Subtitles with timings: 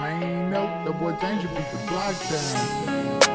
[0.00, 3.29] Man, no, the boy Danger beat the block down.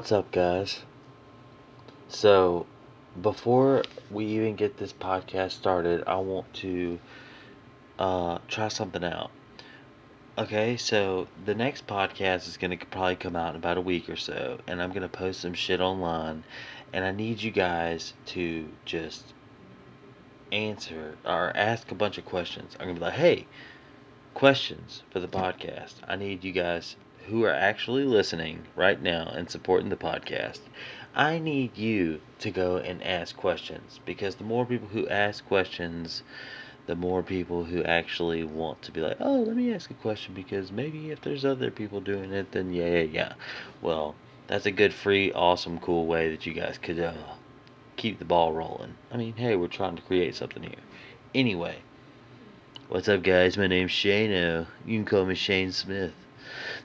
[0.00, 0.80] What's up, guys?
[2.08, 2.64] So,
[3.20, 6.98] before we even get this podcast started, I want to
[7.98, 9.30] uh, try something out.
[10.38, 14.08] Okay, so the next podcast is going to probably come out in about a week
[14.08, 16.44] or so, and I'm going to post some shit online,
[16.94, 19.34] and I need you guys to just
[20.50, 22.74] answer or ask a bunch of questions.
[22.80, 23.46] I'm going to be like, hey,
[24.32, 25.96] questions for the podcast.
[26.08, 30.60] I need you guys who are actually listening right now and supporting the podcast.
[31.14, 36.22] I need you to go and ask questions because the more people who ask questions,
[36.86, 40.34] the more people who actually want to be like, oh, let me ask a question
[40.34, 43.32] because maybe if there's other people doing it, then yeah, yeah, yeah.
[43.82, 44.14] Well,
[44.46, 47.14] that's a good, free, awesome, cool way that you guys could uh,
[47.96, 48.94] keep the ball rolling.
[49.12, 50.74] I mean, hey, we're trying to create something here.
[51.34, 51.76] Anyway,
[52.88, 53.58] what's up, guys?
[53.58, 54.66] My name's Shano.
[54.86, 56.12] You can call me Shane Smith.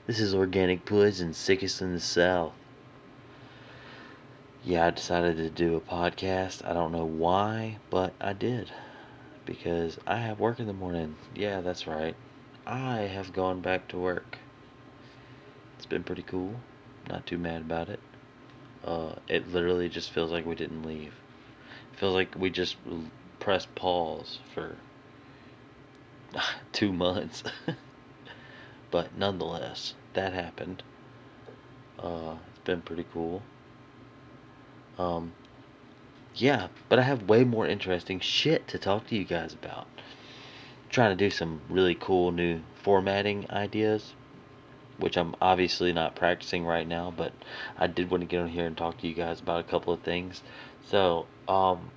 [0.06, 2.52] This is Organic Poison, sickest in the South.
[4.62, 6.64] Yeah, I decided to do a podcast.
[6.64, 8.70] I don't know why, but I did.
[9.46, 11.16] Because I have work in the morning.
[11.34, 12.14] Yeah, that's right.
[12.64, 14.38] I have gone back to work.
[15.76, 16.54] It's been pretty cool.
[17.08, 18.00] Not too mad about it.
[18.84, 21.14] Uh, it literally just feels like we didn't leave.
[21.92, 22.76] It feels like we just
[23.40, 24.76] pressed pause for
[26.72, 27.42] two months.
[28.90, 30.82] but nonetheless, that happened.
[31.98, 33.42] Uh, it's been pretty cool.
[34.98, 35.32] Um,
[36.34, 39.86] yeah, but I have way more interesting shit to talk to you guys about.
[40.90, 44.14] trying to do some really cool new formatting ideas,
[44.98, 47.32] which I'm obviously not practicing right now, but
[47.78, 49.92] I did want to get on here and talk to you guys about a couple
[49.92, 50.42] of things.
[50.88, 51.90] So, um,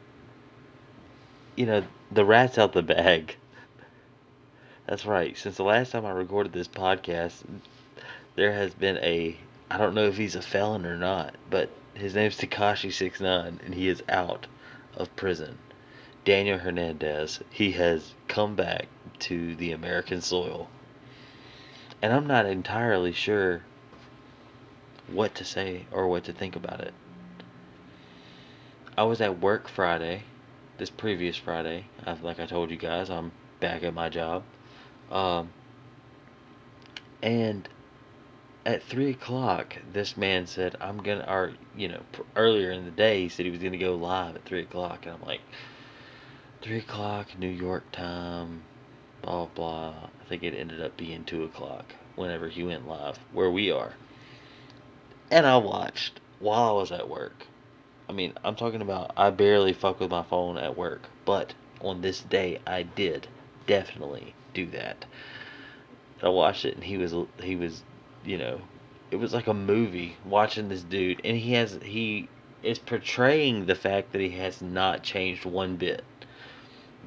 [1.56, 3.36] you know, the rat's out the bag.
[4.90, 5.38] That's right.
[5.38, 7.44] Since the last time I recorded this podcast,
[8.36, 9.38] there has been a
[9.70, 13.60] I don't know if he's a felon or not, but his name's Tekashi Six Nine,
[13.64, 14.48] and he is out
[14.98, 15.60] of prison.
[16.26, 18.88] Daniel Hernandez, he has come back
[19.20, 20.68] to the American soil,
[22.02, 23.62] and I'm not entirely sure
[25.06, 26.96] what to say or what to think about it.
[28.98, 30.24] I was at work Friday,
[30.80, 31.86] this previous Friday.
[32.08, 34.42] I, like I told you guys, I'm back at my job.
[35.12, 35.50] Um,
[37.22, 37.68] and
[38.66, 42.92] at three o'clock, this man said, "I'm gonna," or you know, pr- earlier in the
[42.92, 45.42] day, he said he was gonna go live at three o'clock, and I'm like,
[46.62, 48.62] three o'clock, New York time,
[49.22, 50.10] blah blah.
[50.22, 53.94] I think it ended up being two o'clock whenever he went live, where we are.
[55.32, 57.48] And I watched while I was at work.
[58.08, 62.02] I mean, I'm talking about I barely fuck with my phone at work, but on
[62.02, 63.28] this day I did
[63.68, 64.34] definitely
[64.66, 65.06] do that.
[66.22, 67.84] I watched it and he was he was,
[68.26, 68.62] you know,
[69.12, 72.28] it was like a movie watching this dude and he has he
[72.62, 76.04] is portraying the fact that he has not changed one bit.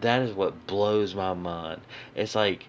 [0.01, 1.83] That is what blows my mind.
[2.15, 2.67] It's like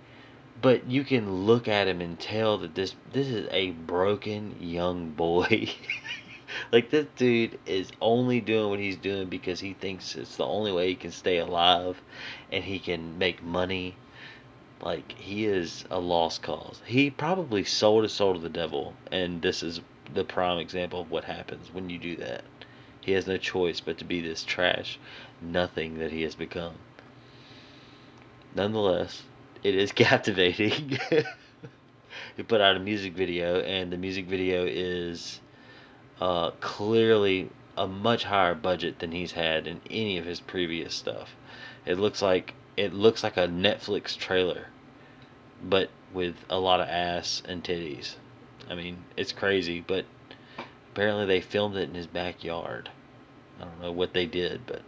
[0.61, 5.09] but you can look at him and tell that this this is a broken young
[5.09, 5.69] boy.
[6.71, 10.71] like this dude is only doing what he's doing because he thinks it's the only
[10.71, 12.01] way he can stay alive
[12.51, 13.95] and he can make money.
[14.83, 16.81] Like he is a lost cause.
[16.85, 19.79] He probably sold his soul to the devil and this is
[20.13, 22.43] the prime example of what happens when you do that.
[22.99, 24.99] He has no choice but to be this trash
[25.41, 26.73] nothing that he has become.
[28.55, 29.23] Nonetheless,
[29.63, 30.99] it is captivating.
[32.35, 35.39] he put out a music video, and the music video is
[36.21, 41.35] uh, clearly a much higher budget than he's had in any of his previous stuff.
[41.85, 44.67] It looks like it looks like a Netflix trailer,
[45.63, 48.15] but with a lot of ass and titties.
[48.69, 50.05] I mean, it's crazy, but
[50.91, 52.89] apparently they filmed it in his backyard.
[53.59, 54.81] I don't know what they did, but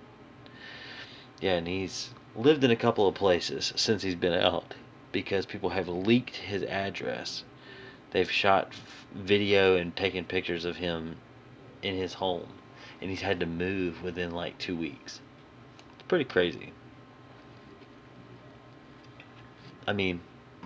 [1.41, 4.73] yeah, and he's lived in a couple of places since he's been out
[5.11, 7.43] because people have leaked his address.
[8.11, 8.73] They've shot
[9.13, 11.17] video and taken pictures of him
[11.81, 12.47] in his home,
[13.01, 15.21] and he's had to move within like two weeks.
[15.93, 16.73] It's pretty crazy.
[19.87, 20.21] I mean,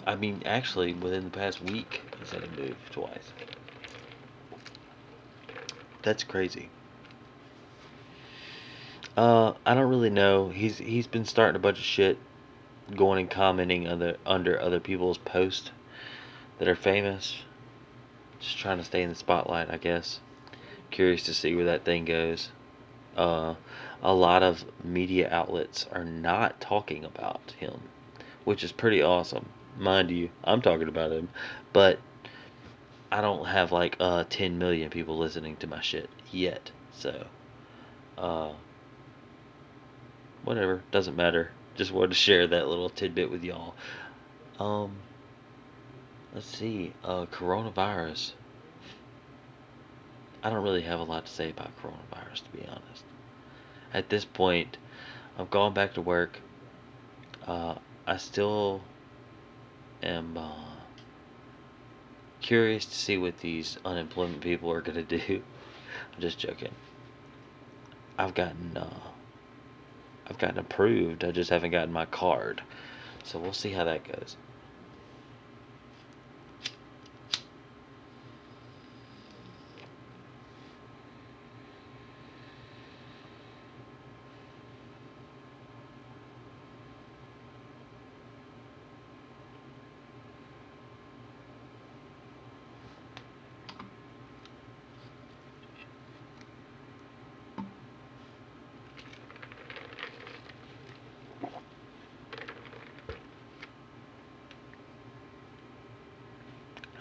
[0.06, 3.34] I mean, actually, within the past week, he's had to move twice.
[6.02, 6.70] That's crazy.
[9.18, 10.50] Uh, I don't really know.
[10.50, 12.18] He's he's been starting a bunch of shit,
[12.96, 15.72] going and commenting other under other people's posts
[16.58, 17.44] that are famous.
[18.40, 20.22] Just trying to stay in the spotlight, I guess.
[20.92, 22.50] Curious to see where that thing goes.
[23.18, 23.56] Uh,
[24.02, 27.82] a lot of media outlets are not talking about him,
[28.50, 29.48] which is pretty awesome.
[29.78, 31.30] Mind you, I'm talking about him,
[31.72, 32.00] but
[33.12, 36.72] I don't have like uh 10 million people listening to my shit yet.
[36.94, 37.28] So,
[38.18, 38.54] uh,
[40.44, 41.52] whatever, doesn't matter.
[41.76, 43.76] Just wanted to share that little tidbit with y'all.
[44.58, 44.96] Um,
[46.34, 48.32] let's see, uh, coronavirus.
[50.42, 53.04] I don't really have a lot to say about coronavirus, to be honest.
[53.94, 54.78] At this point,
[55.38, 56.40] I've gone back to work.
[57.46, 57.76] Uh,
[58.10, 58.82] I still
[60.02, 60.66] am uh,
[62.42, 65.44] curious to see what these unemployment people are gonna do.
[66.16, 66.74] I'm just joking.
[68.18, 69.00] I've gotten uh,
[70.26, 71.24] I've gotten approved.
[71.24, 72.64] I just haven't gotten my card,
[73.26, 74.38] so we'll see how that goes.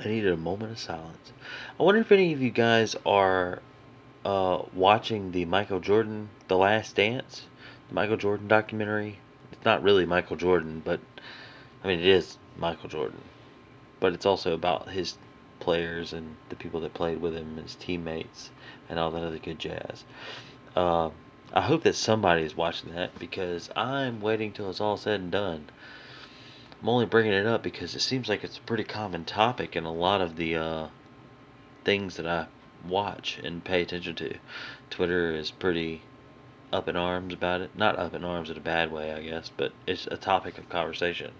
[0.00, 1.32] I needed a moment of silence.
[1.78, 3.60] I wonder if any of you guys are
[4.24, 7.44] uh, watching the Michael Jordan The Last Dance,
[7.88, 9.18] the Michael Jordan documentary.
[9.52, 11.00] It's not really Michael Jordan, but
[11.84, 13.20] I mean it is Michael Jordan,
[14.00, 15.18] but it's also about his
[15.60, 18.50] players and the people that played with him, his teammates,
[18.88, 20.04] and all that other good jazz.
[20.74, 21.10] Uh,
[21.52, 25.30] I hope that somebody is watching that because I'm waiting till it's all said and
[25.30, 25.68] done.
[26.80, 29.84] I'm only bringing it up because it seems like it's a pretty common topic in
[29.84, 30.88] a lot of the uh,
[31.84, 32.46] things that I
[32.86, 34.38] watch and pay attention to.
[34.88, 36.02] Twitter is pretty
[36.72, 37.70] up in arms about it.
[37.74, 40.68] Not up in arms in a bad way, I guess, but it's a topic of
[40.68, 41.32] conversation.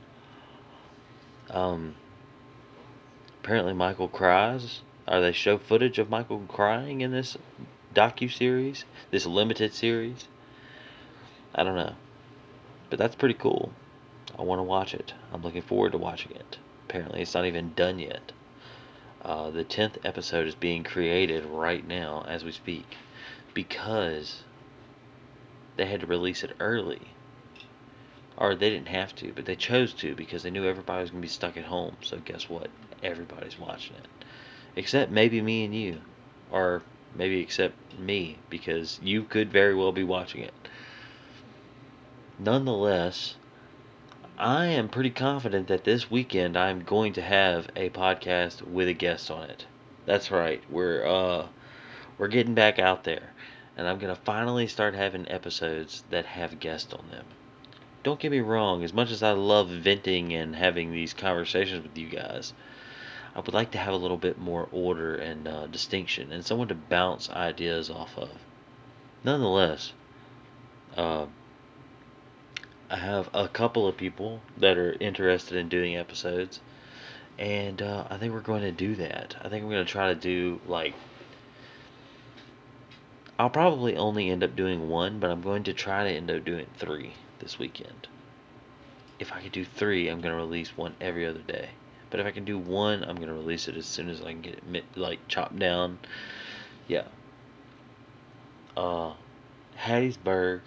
[1.51, 1.95] Um,
[3.43, 4.81] apparently, Michael cries.
[5.07, 7.37] Are they show footage of Michael crying in this
[7.95, 10.27] docu series, this limited series?
[11.55, 11.95] I don't know,
[12.91, 13.73] but that's pretty cool.
[14.39, 15.15] I want to watch it.
[15.33, 16.59] I'm looking forward to watching it.
[16.89, 18.33] Apparently, it's not even done yet.
[19.21, 22.97] Uh, the 10th episode is being created right now as we speak
[23.53, 24.45] because
[25.77, 27.09] they had to release it early.
[28.37, 31.21] Or they didn't have to, but they chose to because they knew everybody was going
[31.21, 31.97] to be stuck at home.
[32.03, 32.71] So, guess what?
[33.03, 34.07] Everybody's watching it.
[34.77, 36.01] Except maybe me and you.
[36.53, 36.83] Or
[37.17, 40.55] maybe except me because you could very well be watching it.
[42.39, 43.35] Nonetheless,
[44.41, 48.93] I am pretty confident that this weekend I'm going to have a podcast with a
[48.93, 49.67] guest on it.
[50.07, 50.63] That's right.
[50.71, 51.49] We're uh
[52.19, 53.33] we're getting back out there
[53.77, 57.25] and I'm going to finally start having episodes that have guests on them.
[58.05, 61.99] Don't get me wrong, as much as I love venting and having these conversations with
[61.99, 62.55] you guys,
[63.35, 66.69] I would like to have a little bit more order and uh, distinction and someone
[66.69, 68.31] to bounce ideas off of.
[69.25, 69.95] Nonetheless,
[70.97, 71.27] uh,
[72.91, 76.61] I have a couple of people that are interested in doing episodes,
[77.39, 79.37] and uh, I think we're going to do that.
[79.43, 80.95] I think we're going to try to do like.
[83.39, 86.45] I'll probably only end up doing one, but I'm going to try to end up
[86.45, 88.09] doing three this weekend.
[89.19, 91.69] If I can do three, I'm going to release one every other day.
[92.11, 94.33] But if I can do one, I'm going to release it as soon as I
[94.33, 95.99] can get it like chopped down.
[96.89, 97.05] Yeah.
[98.77, 99.13] Uh,
[99.77, 100.63] Hattiesburg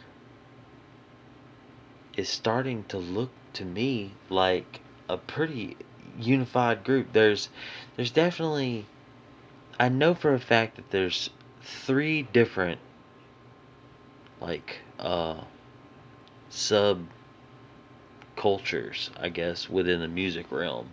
[2.18, 5.78] is starting to look to me like a pretty
[6.20, 7.14] unified group.
[7.14, 7.50] There's
[7.96, 8.86] there's definitely
[9.80, 11.30] I know for a fact that there's
[11.64, 12.80] three different
[14.40, 15.42] like uh
[16.50, 17.08] sub
[18.36, 20.90] cultures, I guess, within the music realm.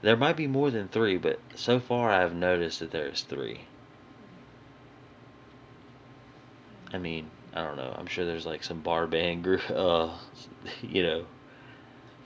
[0.00, 3.62] There might be more than three, but so far I've noticed that there's three.
[6.92, 7.94] I mean, I don't know.
[7.96, 10.14] I'm sure there's like some bar band group, uh,
[10.82, 11.26] you know,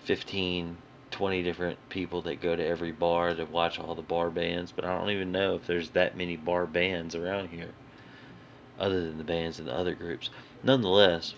[0.05, 0.77] 15,
[1.11, 4.85] 20 different people that go to every bar to watch all the bar bands, but
[4.85, 7.71] I don't even know if there's that many bar bands around here
[8.79, 10.31] other than the bands and the other groups.
[10.63, 11.35] Nonetheless,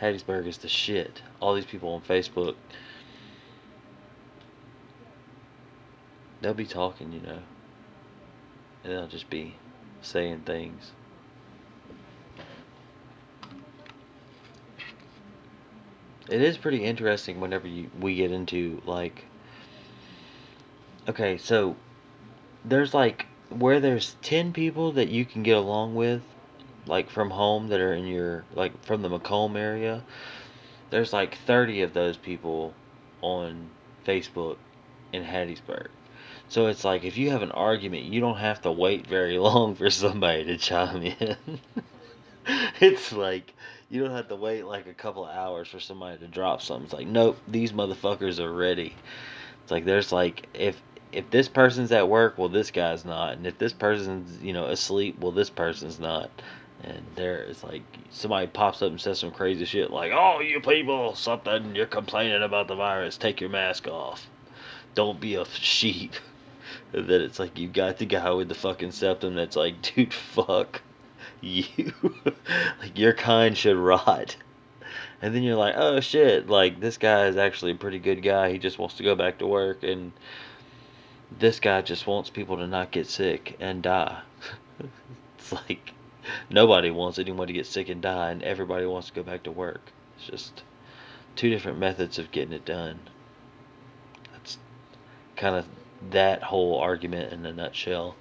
[0.00, 1.22] Hattiesburg is the shit.
[1.40, 2.54] All these people on Facebook,
[6.40, 7.38] they'll be talking, you know,
[8.84, 9.56] and they'll just be
[10.06, 10.92] saying things.
[16.28, 19.24] It is pretty interesting whenever you we get into like
[21.08, 21.76] okay, so
[22.64, 26.22] there's like where there's 10 people that you can get along with
[26.86, 30.02] like from home that are in your like from the McComb area,
[30.90, 32.74] there's like 30 of those people
[33.20, 33.68] on
[34.04, 34.56] Facebook
[35.12, 35.88] in Hattiesburg.
[36.48, 39.74] So it's like if you have an argument, you don't have to wait very long
[39.74, 41.36] for somebody to chime in.
[42.80, 43.52] it's like
[43.90, 46.84] you don't have to wait like a couple hours for somebody to drop something.
[46.84, 48.94] It's like, nope, these motherfuckers are ready.
[49.62, 50.80] It's like there's like if
[51.12, 54.66] if this person's at work, well this guy's not, and if this person's you know
[54.66, 56.30] asleep, well this person's not.
[56.84, 60.60] And there it's like somebody pops up and says some crazy shit like, "Oh, you
[60.60, 63.16] people, something you're complaining about the virus.
[63.16, 64.28] Take your mask off.
[64.94, 66.14] Don't be a sheep."
[66.96, 70.80] Then it's like you got the guy with the fucking septum that's like, "Dude, fuck
[71.42, 71.92] you.
[72.80, 74.36] like your kind should rot."
[75.20, 78.50] And then you're like, "Oh shit, like this guy is actually a pretty good guy.
[78.50, 80.12] He just wants to go back to work and
[81.38, 84.22] this guy just wants people to not get sick and die."
[85.38, 85.92] it's like
[86.48, 89.50] nobody wants anyone to get sick and die, and everybody wants to go back to
[89.50, 89.92] work.
[90.16, 90.62] It's just
[91.34, 93.00] two different methods of getting it done.
[94.32, 94.56] That's
[95.36, 95.66] kind of
[96.10, 98.14] that whole argument in a nutshell.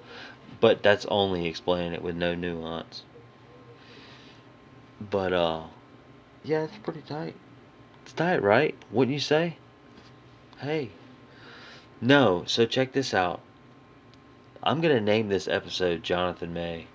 [0.60, 3.04] But that's only explaining it with no nuance.
[5.00, 5.64] But, uh,
[6.44, 7.36] yeah, it's pretty tight.
[8.04, 8.76] It's tight, right?
[8.92, 9.58] Wouldn't you say?
[10.60, 10.90] Hey.
[12.02, 13.42] No, so check this out.
[14.64, 16.88] I'm going to name this episode Jonathan May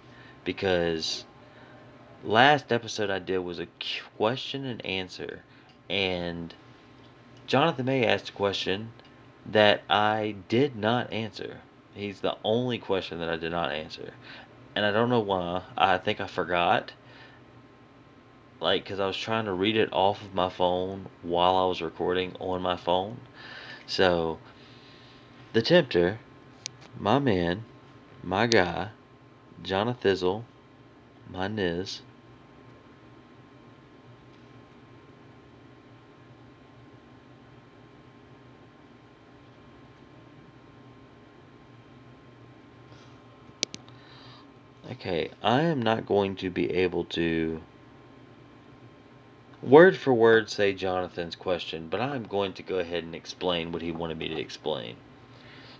[0.45, 1.25] because
[2.25, 3.69] last episode I did was a
[4.17, 5.43] question and answer,
[5.89, 6.53] and
[7.47, 8.93] Jonathan May asked a question
[9.47, 11.61] that I did not answer.
[11.95, 14.13] He's the only question that I did not answer,
[14.75, 15.63] and I don't know why.
[15.77, 16.93] I think I forgot.
[18.61, 21.81] Like, because I was trying to read it off of my phone while I was
[21.81, 23.19] recording on my phone.
[23.87, 24.39] So,
[25.55, 26.19] the Tempter,
[26.99, 27.65] my man,
[28.23, 28.91] my guy,
[29.63, 30.45] Jonathizzle,
[31.33, 32.03] my Niz.
[44.93, 47.63] Okay, I am not going to be able to
[49.63, 53.83] word for word say Jonathan's question, but I'm going to go ahead and explain what
[53.83, 54.97] he wanted me to explain.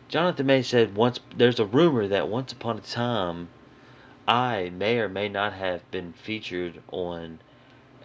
[0.09, 3.49] Jonathan May said once there's a rumor that once upon a time
[4.29, 7.41] I may or may not have been featured on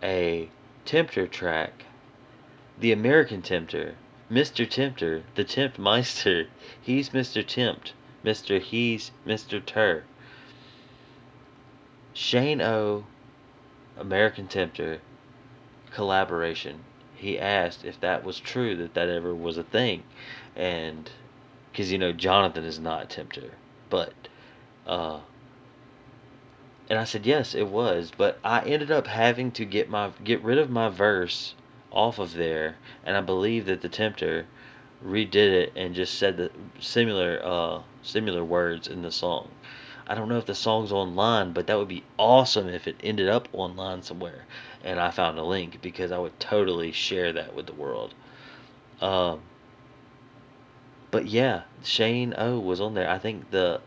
[0.02, 0.50] a
[0.86, 1.86] Tempter track.
[2.80, 3.94] The American Tempter.
[4.32, 4.68] Mr.
[4.68, 5.22] Tempter.
[5.36, 6.48] The Tempt Meister.
[6.82, 7.46] He's Mr.
[7.46, 7.94] Tempt.
[8.24, 8.60] Mr.
[8.60, 9.64] He's Mr.
[9.64, 10.04] Ter.
[12.16, 13.04] Shane O.
[13.98, 15.02] American Tempter
[15.92, 16.80] collaboration.
[17.14, 20.04] He asked if that was true, that that ever was a thing.
[20.56, 21.12] And,
[21.72, 23.52] because, you know, Jonathan is not Tempter.
[23.90, 24.14] But,
[24.88, 25.20] uh,
[26.90, 30.42] and I said yes, it was, but I ended up having to get my get
[30.42, 31.54] rid of my verse
[31.92, 34.46] off of there, and I believe that the Tempter
[35.04, 39.50] redid it and just said the similar uh similar words in the song.
[40.08, 43.28] I don't know if the song's online, but that would be awesome if it ended
[43.28, 44.46] up online somewhere
[44.86, 48.14] and I found a link because I would totally share that with the world.
[49.02, 49.42] Um,
[51.10, 53.10] but yeah, Shane O was on there.
[53.10, 53.82] I think the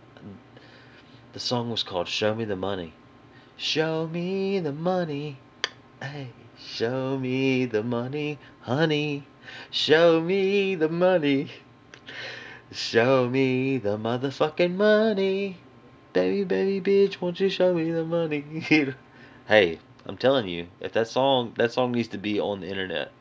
[1.32, 2.92] the song was called Show Me the Money.
[3.56, 5.38] Show me the money.
[6.02, 9.24] Hey, show me the money, honey.
[9.70, 11.50] Show me the money.
[12.72, 15.58] Show me the motherfucking money.
[16.18, 18.42] Baby, baby, bitch, won't you show me the money?
[19.46, 23.12] hey, I'm telling you, if that song that song needs to be on the internet.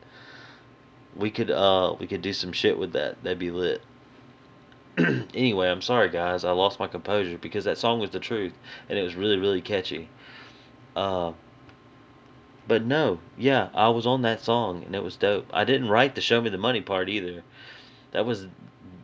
[1.16, 3.22] We could uh we could do some shit with that.
[3.22, 3.84] That'd be lit.
[4.98, 8.54] anyway, I'm sorry guys, I lost my composure because that song was the truth
[8.89, 10.10] and it was really really catchy.
[10.96, 11.34] Uh,
[12.68, 15.46] but no, yeah, I was on that song and it was dope.
[15.54, 17.44] I didn't write the "Show Me the Money" part either.
[18.10, 18.48] That was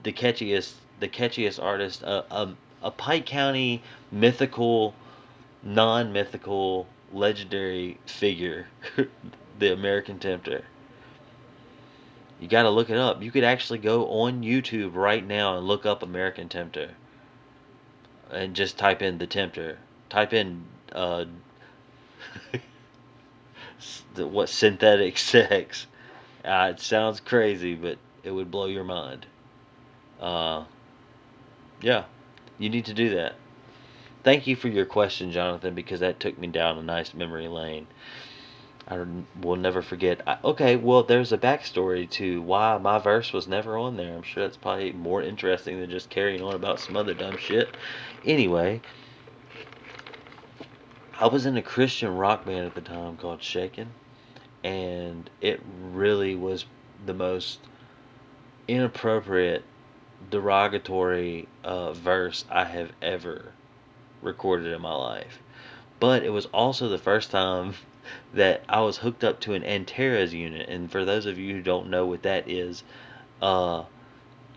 [0.02, 4.94] the catchiest the catchiest artist, uh, um, a Pike County mythical,
[5.64, 8.68] non-mythical, legendary figure,
[9.60, 10.66] the American Tempter.
[12.40, 13.24] You got to look it up.
[13.24, 16.92] You could actually go on YouTube right now and look up American Tempter.
[18.30, 19.78] And just type in the Tempter.
[20.10, 21.26] Type in uh,
[24.16, 25.88] what synthetic sex.
[26.44, 29.26] Uh, it sounds crazy, but it would blow your mind.
[30.20, 30.66] Uh,
[31.82, 32.04] yeah,
[32.64, 33.36] you need to do that.
[34.24, 37.88] Thank you for your question, Jonathan, because that took me down a nice memory lane.
[38.88, 39.06] I
[39.42, 40.22] will never forget.
[40.26, 44.14] I, okay, well, there's a backstory to why my verse was never on there.
[44.14, 47.70] I'm sure that's probably more interesting than just carrying on about some other dumb shit.
[48.26, 48.82] Anyway,
[51.20, 53.90] I was in a Christian rock band at the time called Shaken,
[54.64, 56.66] and it really was
[57.06, 57.60] the most
[58.68, 59.64] inappropriate,
[60.30, 63.54] derogatory uh, verse I have ever
[64.22, 65.40] recorded in my life.
[66.00, 67.76] But it was also the first time
[68.34, 71.62] that I was hooked up to an Antares unit, and for those of you who
[71.62, 72.84] don't know what that is,
[73.42, 73.84] uh,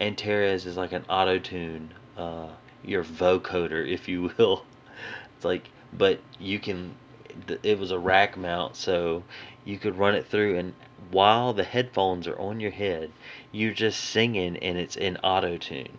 [0.00, 2.48] Antares is like an auto tune, uh,
[2.84, 4.64] your vocoder, if you will.
[5.36, 6.94] It's like, but you can.
[7.62, 9.22] It was a rack mount, so
[9.64, 10.74] you could run it through, and
[11.10, 13.12] while the headphones are on your head,
[13.52, 15.98] you're just singing, and it's in auto tune,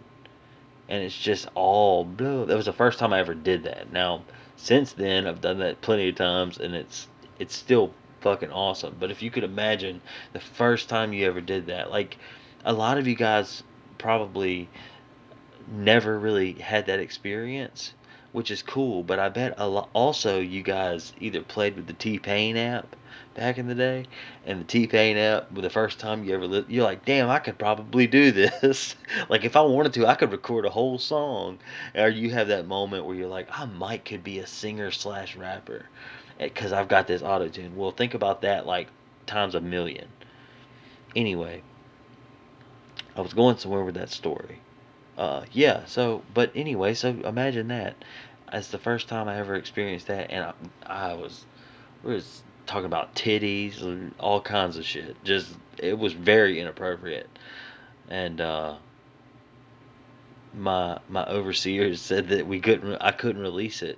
[0.89, 2.45] and it's just all blue.
[2.45, 3.91] That was the first time I ever did that.
[3.91, 4.23] Now,
[4.55, 7.07] since then, I've done that plenty of times, and it's
[7.39, 8.95] it's still fucking awesome.
[8.99, 10.01] But if you could imagine
[10.33, 12.17] the first time you ever did that, like
[12.65, 13.63] a lot of you guys
[13.97, 14.67] probably
[15.71, 17.93] never really had that experience,
[18.31, 19.03] which is cool.
[19.03, 22.95] But I bet a lot also you guys either played with the T Pain app
[23.35, 24.05] back in the day,
[24.45, 27.39] and the T Pain app, the first time you ever li- you're like, damn, I
[27.39, 28.95] could probably do this.
[29.29, 31.59] like if I wanted to, I could record a whole song.
[31.95, 35.35] Or you have that moment where you're like, I might could be a singer slash
[35.35, 35.85] rapper,
[36.39, 37.75] eh, because I've got this auto tune.
[37.75, 38.87] Well, think about that like
[39.27, 40.07] times a million.
[41.15, 41.61] Anyway,
[43.15, 44.61] I was going somewhere with that story.
[45.17, 45.85] Uh, yeah.
[45.85, 47.95] So, but anyway, so imagine that.
[48.51, 50.53] That's the first time I ever experienced that, and
[50.85, 51.45] I, I was,
[52.03, 55.21] we was talking about titties and all kinds of shit.
[55.23, 57.29] Just it was very inappropriate,
[58.09, 58.75] and uh,
[60.53, 63.97] my my overseers said that we couldn't, I couldn't release it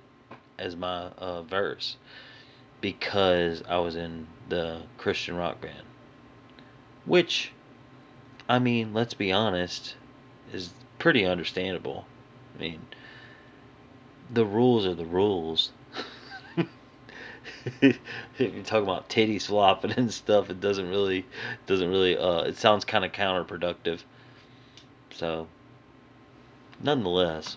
[0.58, 1.96] as my uh, verse
[2.80, 5.82] because I was in the Christian rock band,
[7.04, 7.52] which,
[8.48, 9.94] I mean, let's be honest,
[10.52, 12.06] is pretty understandable.
[12.54, 12.80] I mean,
[14.32, 15.72] the rules are the rules.
[17.80, 17.98] if
[18.38, 21.26] you're talking about titties flopping and stuff, it doesn't really
[21.66, 24.00] doesn't really uh it sounds kind of counterproductive.
[25.14, 25.48] So,
[26.80, 27.56] nonetheless,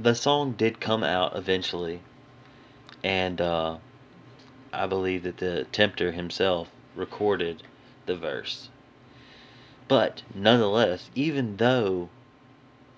[0.00, 2.00] the song did come out eventually,
[3.02, 3.78] and uh,
[4.72, 7.62] I believe that the tempter himself recorded
[8.04, 8.68] the verse.
[9.88, 12.08] But nonetheless, even though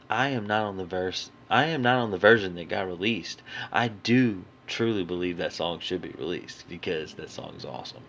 [0.09, 3.43] I am not on the verse, I am not on the version that got released.
[3.73, 8.03] I do truly believe that song should be released because that song's awesome.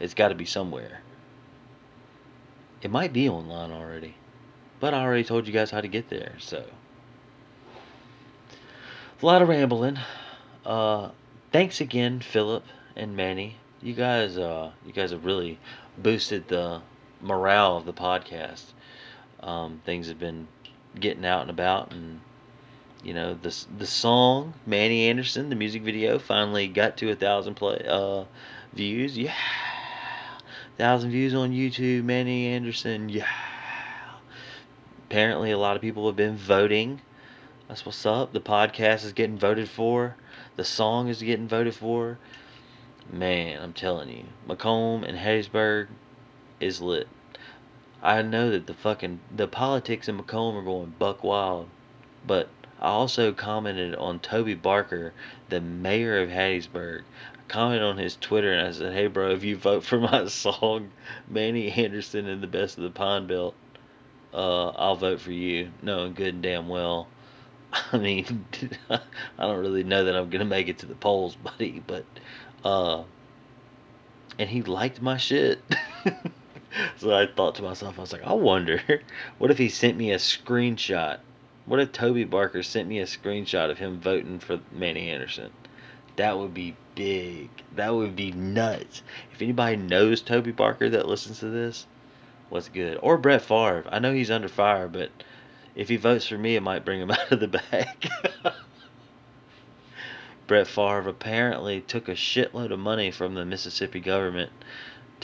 [0.00, 1.00] It's got to be somewhere.
[2.82, 4.14] It might be online already,
[4.80, 6.34] but I already told you guys how to get there.
[6.38, 6.64] So,
[9.22, 9.98] a lot of rambling.
[10.66, 11.10] Uh,
[11.52, 12.64] thanks again, Philip
[12.96, 13.56] and Manny.
[13.80, 15.58] You guys, uh, you guys have really
[15.96, 16.82] boosted the
[17.24, 18.62] morale of the podcast.
[19.40, 20.46] Um, things have been
[20.98, 22.20] getting out and about, and
[23.02, 27.54] you know the the song Manny Anderson, the music video, finally got to a thousand
[27.54, 28.24] play uh,
[28.72, 29.18] views.
[29.18, 29.34] Yeah,
[30.78, 32.04] thousand views on YouTube.
[32.04, 33.08] Manny Anderson.
[33.08, 33.28] Yeah.
[35.08, 37.00] Apparently, a lot of people have been voting.
[37.68, 38.32] That's what's up.
[38.32, 40.16] The podcast is getting voted for.
[40.56, 42.18] The song is getting voted for.
[43.12, 45.88] Man, I'm telling you, McComb and Hattiesburg
[46.58, 47.06] is lit.
[48.04, 51.70] I know that the fucking the politics in McComb are going buck wild,
[52.26, 55.14] but I also commented on Toby Barker,
[55.48, 57.04] the mayor of Hattiesburg.
[57.32, 60.26] I commented on his Twitter and I said, "Hey, bro, if you vote for my
[60.28, 60.90] song,
[61.26, 63.54] Manny Anderson and the Best of the Pine Belt,
[64.34, 67.08] uh, I'll vote for you, knowing good and damn well."
[67.90, 68.44] I mean,
[68.90, 69.00] I
[69.38, 72.04] don't really know that I'm gonna make it to the polls, buddy, but
[72.66, 73.04] uh,
[74.38, 75.62] and he liked my shit.
[76.98, 78.80] so I thought to myself, I was like, I wonder,
[79.38, 81.18] what if he sent me a screenshot?
[81.66, 85.50] What if Toby Barker sent me a screenshot of him voting for Manny Anderson?
[86.16, 87.48] That would be big.
[87.74, 89.02] That would be nuts.
[89.32, 91.86] If anybody knows Toby Barker that listens to this,
[92.50, 92.98] what's good?
[93.02, 93.84] Or Brett Favre.
[93.90, 95.10] I know he's under fire, but
[95.74, 98.10] if he votes for me, it might bring him out of the bag.
[100.46, 104.52] Brett Favre apparently took a shitload of money from the Mississippi government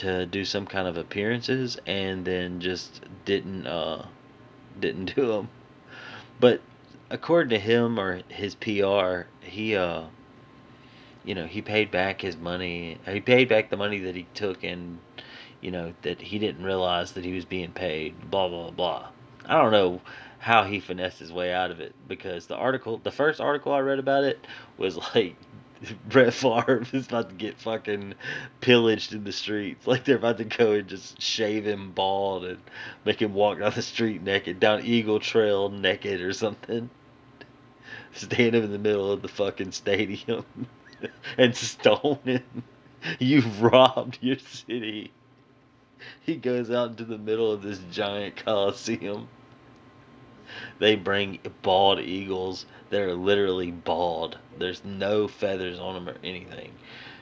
[0.01, 4.05] to do some kind of appearances and then just didn't uh
[4.79, 5.49] didn't do them.
[6.39, 6.61] But
[7.11, 10.03] according to him or his PR, he uh
[11.23, 12.97] you know, he paid back his money.
[13.07, 14.97] He paid back the money that he took and,
[15.61, 18.31] you know, that he didn't realize that he was being paid.
[18.31, 19.09] Blah blah blah.
[19.45, 20.01] I don't know
[20.39, 23.79] how he finessed his way out of it because the article, the first article I
[23.79, 24.39] read about it
[24.77, 25.35] was like
[26.09, 28.13] Brett Favre is about to get fucking
[28.59, 29.87] pillaged in the streets.
[29.87, 32.59] Like they're about to go and just shave him bald and
[33.05, 36.89] make him walk down the street naked, down Eagle Trail naked or something.
[38.13, 40.45] Stand him in the middle of the fucking stadium
[41.37, 42.63] and stone him.
[43.19, 45.11] You've robbed your city.
[46.21, 49.27] He goes out into the middle of this giant coliseum.
[50.79, 54.37] They bring bald eagles that are literally bald.
[54.59, 56.71] There's no feathers on them or anything.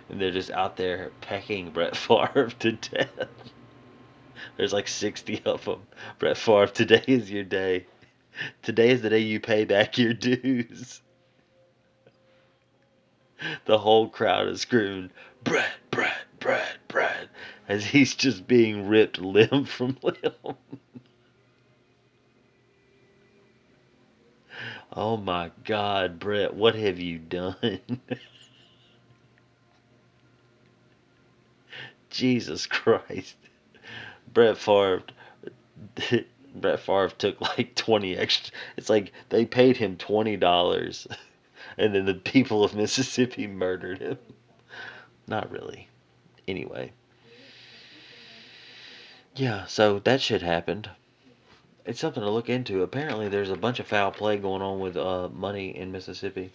[0.10, 3.28] And they're just out there pecking Brett Favre to death.
[4.58, 5.82] There's like 60 of them.
[6.18, 7.86] Brett Favre, today is your day.
[8.64, 11.02] Today is the day you pay back your dues.
[13.66, 15.12] The whole crowd is screaming,
[15.44, 17.30] Brett, Brett, Brett, Brett,
[17.70, 20.56] as he's just being ripped limb from limb.
[24.92, 27.80] Oh my God, Brett, what have you done?
[32.10, 33.36] Jesus Christ.
[34.34, 35.04] Brett Favre
[36.56, 38.54] Brett Favre took like 20 extra.
[38.78, 41.08] It's like they paid him $20
[41.78, 44.18] and then the people of Mississippi murdered him.
[45.28, 45.88] Not really.
[46.48, 46.92] Anyway.
[49.36, 50.90] Yeah, so that shit happened.
[51.90, 52.84] It's something to look into.
[52.84, 56.52] Apparently, there's a bunch of foul play going on with uh, money in Mississippi,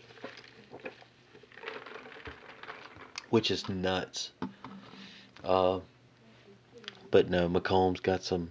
[3.31, 4.31] which is nuts.
[5.42, 5.81] Uh,
[7.11, 8.51] but no, McComb's got some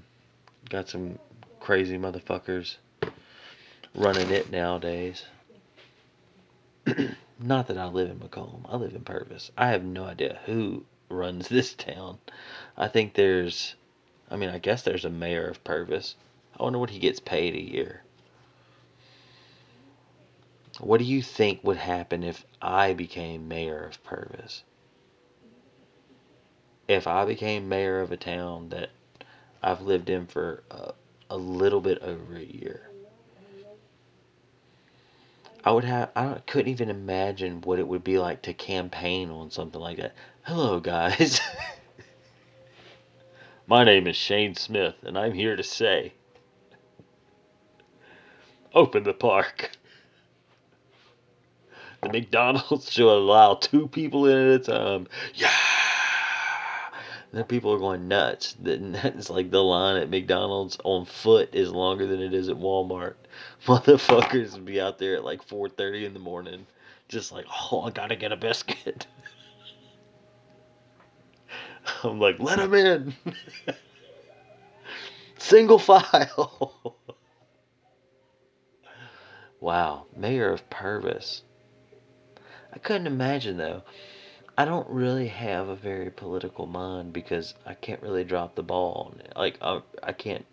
[0.69, 1.19] got some
[1.62, 2.76] crazy motherfuckers
[3.96, 5.24] running it nowadays.
[7.39, 8.65] Not that I live in McComb.
[8.67, 9.52] I live in Purvis.
[9.58, 12.17] I have no idea who runs this town.
[12.76, 13.76] I think there's,
[14.30, 16.15] I mean, I guess there's a mayor of Purvis.
[16.60, 18.04] I wonder what he gets paid a year.
[20.80, 24.63] What do you think would happen if I became mayor of Purvis?
[26.88, 28.89] If I became mayor of a town that
[29.62, 30.94] I've lived in for a,
[31.30, 32.89] a little bit over a year,
[35.63, 39.50] I would have I couldn't even imagine what it would be like to campaign on
[39.50, 40.13] something like that.
[40.42, 41.39] Hello guys.
[43.68, 46.13] My name is Shane Smith and I'm here to say
[48.73, 49.71] open the park.
[52.01, 55.07] The McDonald's should allow two people in at a time.
[55.33, 55.51] Yeah.
[57.31, 58.55] Then people are going nuts.
[58.63, 63.15] It's like the line at McDonald's on foot is longer than it is at Walmart.
[63.65, 66.67] Motherfuckers would be out there at like 4:30 in the morning,
[67.07, 69.07] just like, oh, I gotta get a biscuit.
[72.03, 73.13] I'm like, let them in.
[75.38, 76.97] Single file.
[79.63, 81.41] Wow, mayor of Purvis.
[82.73, 83.84] I couldn't imagine though.
[84.58, 89.15] I don't really have a very political mind because I can't really drop the ball.
[89.36, 90.45] Like I, I can't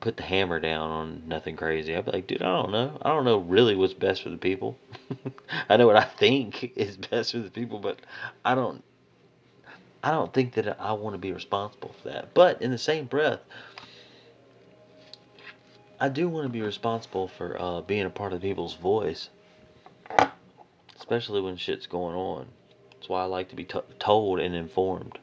[0.00, 1.94] put the hammer down on nothing crazy.
[1.94, 2.98] I'd be like, dude, I don't know.
[3.02, 4.78] I don't know really what's best for the people.
[5.68, 8.00] I know what I think is best for the people, but
[8.44, 8.82] I don't.
[10.02, 12.34] I don't think that I want to be responsible for that.
[12.34, 13.38] But in the same breath,
[16.02, 19.30] I do want to be responsible for uh, being a part of people's voice,
[20.96, 22.48] especially when shit's going on.
[22.90, 25.20] That's why I like to be t- told and informed.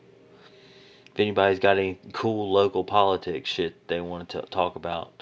[1.07, 5.21] If anybody's got any cool local politics shit they want to talk about,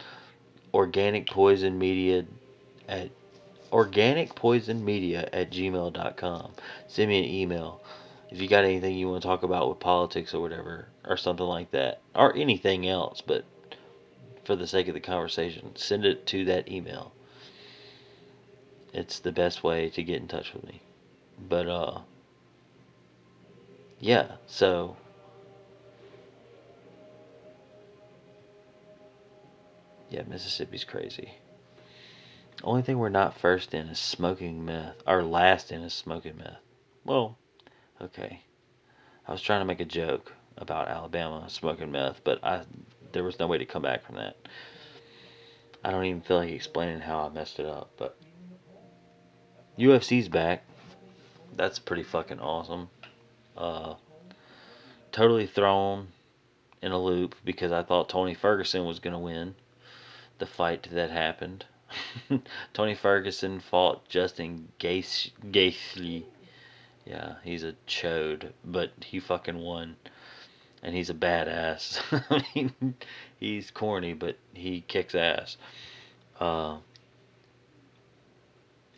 [0.76, 2.26] organic poison media
[2.88, 3.10] at
[3.72, 6.52] organic poison media at gmail.com.
[6.88, 7.82] Send me an email
[8.30, 11.48] if you got anything you want to talk about with politics or whatever, or something
[11.48, 13.44] like that, or anything else, but
[14.48, 17.12] for the sake of the conversation, send it to that email.
[18.94, 20.82] It's the best way to get in touch with me.
[21.50, 22.00] But, uh,
[24.00, 24.96] yeah, so.
[30.10, 31.34] Yeah, Mississippi's crazy.
[32.64, 34.96] Only thing we're not first in is smoking meth.
[35.06, 36.62] Our last in is smoking meth.
[37.04, 37.38] Well,
[38.00, 38.42] Okay.
[39.28, 42.64] I was trying to make a joke about Alabama smoking meth, but I
[43.18, 44.38] there was no way to come back from that.
[45.84, 48.16] I don't even feel like explaining how I messed it up, but
[49.80, 50.64] UFC's back.
[51.56, 52.90] That's pretty fucking awesome.
[53.58, 53.96] Uh,
[55.12, 56.10] totally thrown
[56.84, 59.56] in a loop because I thought Tony Ferguson was gonna win
[60.38, 61.66] the fight that happened.
[62.74, 66.24] Tony Ferguson fought Justin Gaethje.
[67.04, 69.96] Yeah, he's a chode, but he fucking won,
[70.84, 72.02] and he's a badass.
[72.30, 72.96] I mean,
[73.40, 75.58] he's corny, but he kicks ass.
[76.40, 76.78] Uh,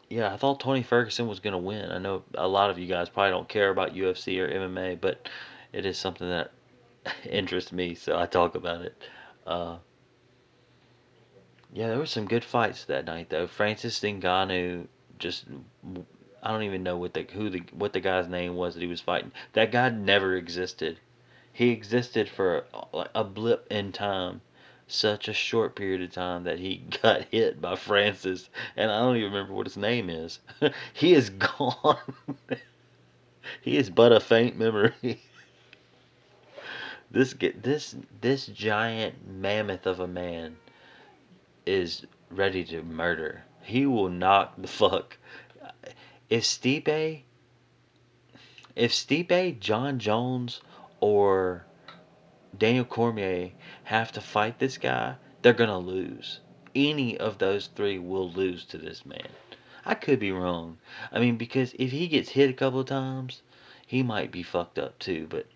[0.09, 1.91] yeah, I thought Tony Ferguson was gonna win.
[1.91, 5.29] I know a lot of you guys probably don't care about UFC or MMA, but
[5.71, 6.51] it is something that
[7.29, 9.01] interests me, so I talk about it.
[9.45, 9.77] Uh,
[11.71, 13.47] yeah, there were some good fights that night though.
[13.47, 14.87] Francis Ngannou
[15.19, 15.45] just
[16.41, 18.87] I don't even know what the who the what the guy's name was that he
[18.87, 19.31] was fighting.
[19.53, 20.99] That guy never existed.
[21.53, 24.41] He existed for like a blip in time,
[24.87, 29.17] such a short period of time that he got hit by Francis, and I don't
[29.17, 30.39] even remember what his name is.
[30.93, 31.97] he is gone.
[33.61, 35.21] he is but a faint memory.
[37.11, 40.57] this get this this giant mammoth of a man
[41.65, 43.43] is ready to murder.
[43.61, 45.17] He will knock the fuck.
[46.29, 47.23] If Stipe,
[48.75, 50.61] if Stipe, Jon Jones,
[50.99, 51.65] or
[52.57, 53.51] Daniel Cormier
[53.83, 56.39] have to fight this guy, they're gonna lose.
[56.75, 59.29] Any of those three will lose to this man.
[59.85, 60.77] I could be wrong.
[61.11, 63.41] I mean, because if he gets hit a couple of times,
[63.87, 65.25] he might be fucked up too.
[65.29, 65.47] But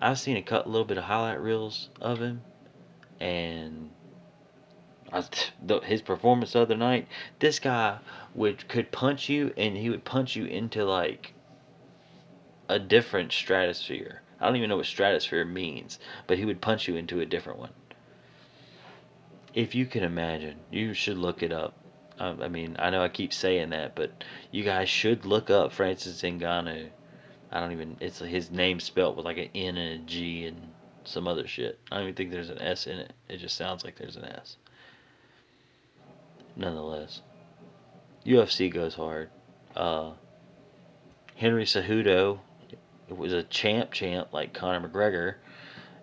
[0.00, 2.42] I've seen a cut, little bit of highlight reels of him,
[3.20, 3.90] and
[5.12, 5.24] I,
[5.62, 7.06] the, his performance the other night,
[7.38, 7.98] this guy
[8.34, 11.34] would could punch you and he would punch you into like
[12.68, 14.22] a different stratosphere.
[14.44, 17.58] I don't even know what stratosphere means, but he would punch you into a different
[17.58, 17.72] one.
[19.54, 21.74] If you can imagine, you should look it up.
[22.18, 24.12] Um, I mean, I know I keep saying that, but
[24.50, 26.90] you guys should look up Francis Ngannou.
[27.50, 27.96] I don't even.
[28.00, 30.60] It's his name spelled with like an N and a G and
[31.04, 31.78] some other shit.
[31.90, 33.12] I don't even think there's an S in it.
[33.28, 34.58] It just sounds like there's an S
[36.56, 37.22] nonetheless.
[38.26, 39.30] UFC goes hard.
[39.74, 40.12] Uh,
[41.36, 42.40] Henry Cejudo
[43.08, 45.36] was a champ champ like Conor McGregor,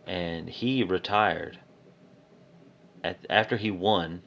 [0.06, 1.60] and he retired.
[3.04, 4.22] At, after he won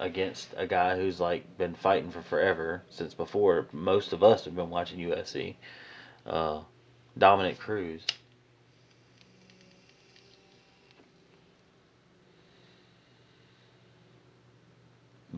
[0.00, 4.56] against a guy who's like been fighting for forever since before most of us have
[4.56, 5.54] been watching UFC,
[6.26, 6.62] uh,
[7.16, 8.04] Dominick Cruz.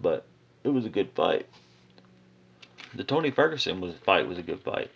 [0.02, 0.26] but
[0.64, 1.46] it was a good fight.
[2.94, 4.90] The Tony Ferguson was fight was a good fight.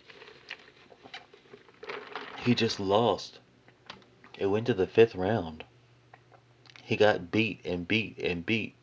[2.43, 3.39] He just lost.
[4.37, 5.63] It went to the fifth round.
[6.83, 8.75] He got beat and beat and beat.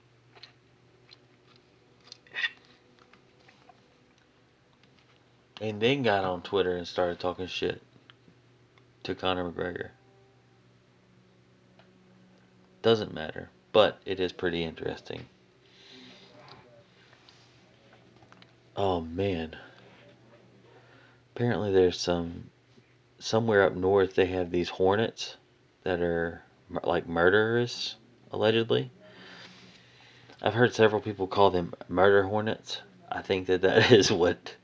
[5.61, 7.81] And then got on Twitter and started talking shit
[9.05, 9.91] to Conor McGregor.
[12.83, 15.27] Doesn't matter, but it is pretty interesting.
[18.77, 19.57] Oh man.
[21.35, 22.51] Apparently there's some
[23.19, 25.37] somewhere up north they have these hornets
[25.83, 26.43] that are
[26.83, 27.97] like murderers
[28.33, 28.91] allegedly.
[30.43, 32.81] I've heard several people call them murder hornets.
[33.11, 34.57] I think that that is what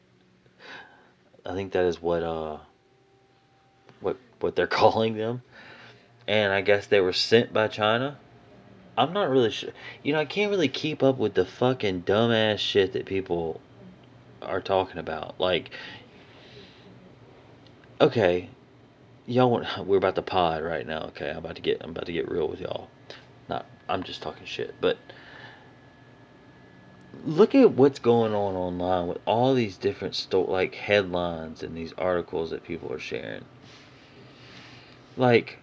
[1.44, 2.58] I think that is what uh
[4.00, 5.42] what what they're calling them.
[6.26, 8.18] And I guess they were sent by China.
[8.96, 9.70] I'm not really sure.
[10.02, 13.60] You know, I can't really keep up with the fucking dumbass shit that people
[14.42, 15.40] are talking about.
[15.40, 15.70] Like,
[18.00, 18.48] okay,
[19.26, 21.02] y'all want we're about to pod right now.
[21.08, 22.88] Okay, I'm about to get I'm about to get real with y'all.
[23.48, 24.98] Not I'm just talking shit, but
[27.24, 31.92] look at what's going on online with all these different sto- like headlines and these
[31.98, 33.44] articles that people are sharing.
[35.16, 35.58] Like,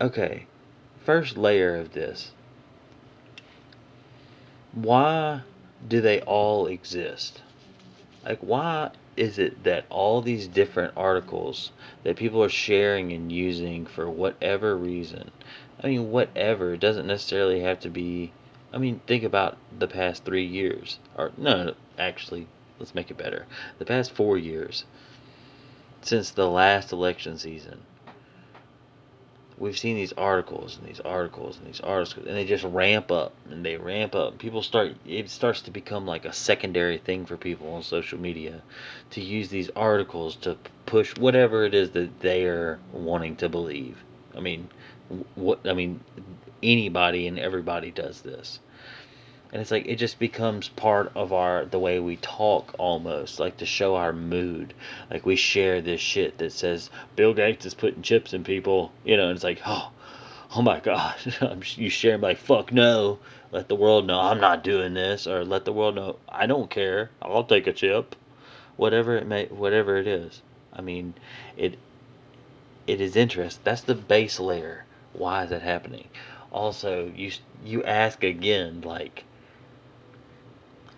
[0.00, 0.46] okay,
[1.04, 2.32] first layer of this.
[4.72, 5.42] Why
[5.86, 7.42] do they all exist?
[8.24, 11.72] like why is it that all these different articles
[12.04, 15.30] that people are sharing and using for whatever reason
[15.82, 18.32] i mean whatever it doesn't necessarily have to be
[18.72, 22.46] i mean think about the past three years or no, no actually
[22.80, 23.46] let's make it better.
[23.78, 24.84] The past four years
[26.02, 27.78] since the last election season
[29.60, 33.32] we've seen these articles and these articles and these articles and they just ramp up
[33.48, 34.38] and they ramp up.
[34.38, 38.62] People start it starts to become like a secondary thing for people on social media
[39.10, 44.02] to use these articles to push whatever it is that they are wanting to believe.
[44.34, 44.68] I mean
[45.34, 46.00] what i mean
[46.62, 48.60] anybody and everybody does this
[49.52, 53.56] and it's like it just becomes part of our the way we talk almost like
[53.56, 54.74] to show our mood
[55.10, 59.16] like we share this shit that says bill gates is putting chips in people you
[59.16, 59.90] know and it's like oh
[60.56, 61.16] oh my god
[61.76, 63.18] you share like fuck no
[63.52, 66.70] let the world know I'm not doing this, or let the world know I don't
[66.70, 67.10] care.
[67.20, 68.14] I'll take a chip,
[68.76, 70.40] whatever it may, whatever it is.
[70.72, 71.14] I mean,
[71.56, 71.76] it
[72.86, 73.64] it is interest.
[73.64, 74.84] That's the base layer.
[75.14, 76.08] Why is that happening?
[76.52, 77.32] Also, you
[77.64, 79.24] you ask again, like,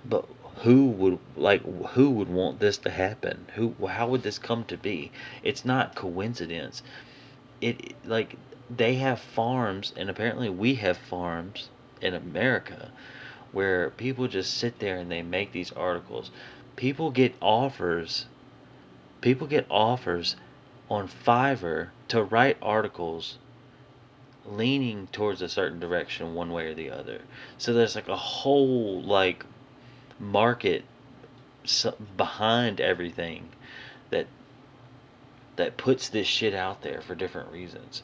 [0.04, 3.46] but who would like who would want this to happen?
[3.54, 5.10] Who how would this come to be?
[5.42, 6.82] It's not coincidence.
[7.60, 8.36] It like
[8.70, 11.68] they have farms, and apparently we have farms
[12.00, 12.90] in America
[13.52, 16.30] where people just sit there and they make these articles.
[16.76, 18.26] People get offers.
[19.20, 20.36] People get offers
[20.90, 23.38] on Fiverr to write articles
[24.44, 27.20] leaning towards a certain direction one way or the other.
[27.58, 29.44] So there's like a whole like
[30.22, 30.84] market
[32.16, 33.48] behind everything
[34.10, 34.26] that
[35.56, 38.02] that puts this shit out there for different reasons.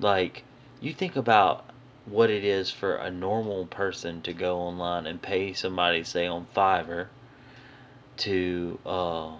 [0.00, 0.42] Like
[0.80, 1.64] you think about
[2.06, 6.46] what it is for a normal person to go online and pay somebody, say on
[6.54, 7.06] Fiverr,
[8.18, 9.32] to uh,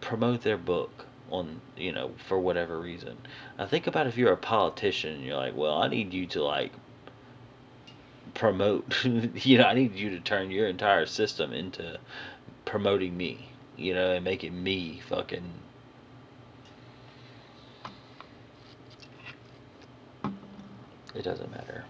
[0.00, 3.16] promote their book on you know for whatever reason.
[3.58, 6.72] Now think about if you're a politician you're like, well, I need you to like
[8.34, 12.00] promote, you know, I need you to turn your entire system into
[12.64, 15.64] promoting me, you know, and making me fucking
[21.14, 21.84] It doesn't matter.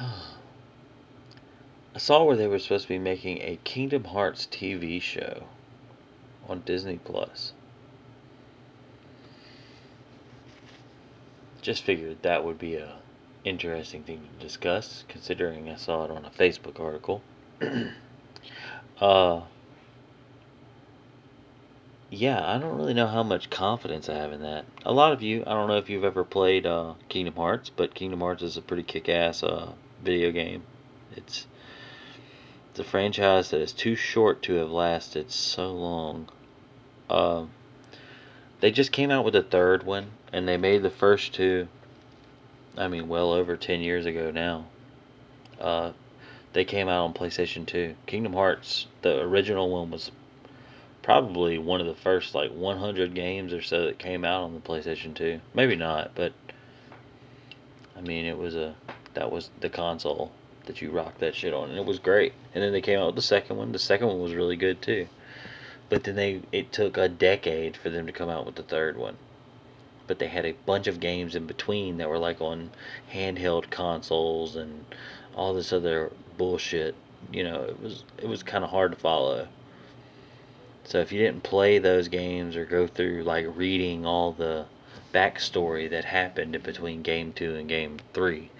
[1.94, 5.44] I saw where they were supposed to be making a Kingdom Hearts TV show
[6.48, 7.52] on Disney Plus.
[11.60, 12.96] Just figured that would be a
[13.44, 17.22] interesting thing to discuss, considering I saw it on a Facebook article.
[19.00, 19.42] uh,
[22.10, 24.64] yeah, I don't really know how much confidence I have in that.
[24.84, 27.94] A lot of you, I don't know if you've ever played uh, Kingdom Hearts, but
[27.94, 30.62] Kingdom Hearts is a pretty kick-ass uh, video game.
[31.16, 31.46] It's
[32.72, 36.26] it's a franchise that is too short to have lasted so long.
[37.10, 37.44] Uh,
[38.60, 41.68] they just came out with a third one, and they made the first two
[42.76, 44.64] I mean, well over 10 years ago now.
[45.60, 45.92] Uh,
[46.54, 47.94] they came out on PlayStation 2.
[48.06, 50.10] Kingdom Hearts, the original one, was
[51.02, 54.60] probably one of the first like 100 games or so that came out on the
[54.60, 55.40] PlayStation 2.
[55.52, 56.32] Maybe not, but
[57.94, 58.74] I mean, it was a
[59.12, 60.32] that was the console
[60.66, 62.32] that you rocked that shit on, and it was great.
[62.54, 63.72] And then they came out with the second one.
[63.72, 65.08] The second one was really good too.
[65.88, 68.96] But then they it took a decade for them to come out with the third
[68.96, 69.16] one
[70.06, 72.70] but they had a bunch of games in between that were like on
[73.12, 74.84] handheld consoles and
[75.34, 76.94] all this other bullshit.
[77.32, 79.48] You know, it was it was kind of hard to follow.
[80.84, 84.66] So if you didn't play those games or go through like reading all the
[85.14, 88.50] backstory that happened in between game 2 and game 3,